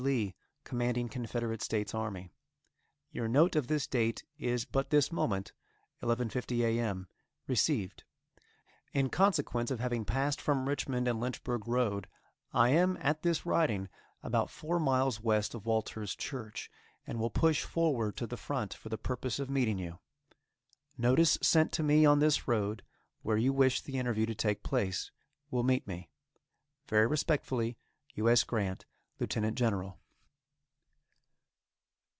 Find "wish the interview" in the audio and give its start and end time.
23.53-24.25